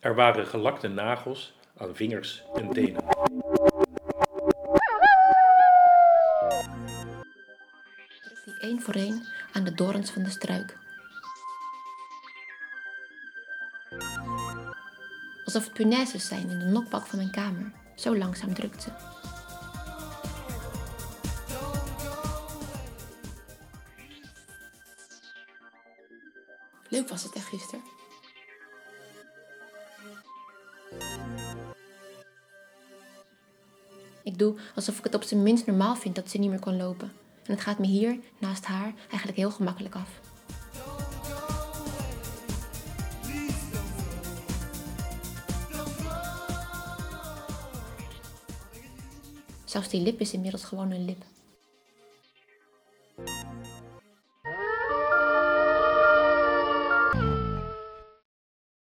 Er 0.00 0.14
waren 0.14 0.46
gelakte 0.46 0.88
nagels 0.88 1.54
aan 1.76 1.96
vingers 1.96 2.42
en 2.54 2.70
tenen. 2.70 3.04
die 8.44 8.58
één 8.60 8.82
voor 8.82 8.94
één 8.94 9.26
aan 9.52 9.64
de 9.64 9.74
dorens 9.74 10.10
van 10.10 10.22
de 10.22 10.30
struik. 10.30 10.78
Alsof 15.44 15.64
het 15.64 15.72
punaises 15.72 16.26
zijn 16.26 16.50
in 16.50 16.58
de 16.58 16.64
nokbak 16.64 17.06
van 17.06 17.18
mijn 17.18 17.30
kamer. 17.30 17.72
Zo 17.94 18.16
langzaam 18.16 18.54
drukt 18.54 18.82
ze. 18.82 18.90
Leuk 26.88 27.08
was 27.08 27.22
het 27.22 27.34
echt 27.34 27.46
gisteren. 27.46 27.82
Ik 34.28 34.38
doe 34.38 34.54
alsof 34.74 34.98
ik 34.98 35.04
het 35.04 35.14
op 35.14 35.22
zijn 35.22 35.42
minst 35.42 35.66
normaal 35.66 35.96
vind 35.96 36.14
dat 36.14 36.30
ze 36.30 36.38
niet 36.38 36.50
meer 36.50 36.58
kan 36.58 36.76
lopen. 36.76 37.12
En 37.44 37.52
het 37.52 37.60
gaat 37.60 37.78
me 37.78 37.86
hier, 37.86 38.18
naast 38.38 38.64
haar, 38.64 38.94
eigenlijk 39.08 39.36
heel 39.36 39.50
gemakkelijk 39.50 39.94
af. 39.94 40.20
Zelfs 49.64 49.88
die 49.88 50.00
lip 50.00 50.20
is 50.20 50.32
inmiddels 50.32 50.64
gewoon 50.64 50.90
een 50.90 51.04
lip. 51.04 51.24